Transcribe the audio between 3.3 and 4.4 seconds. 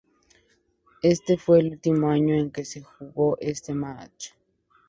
este match.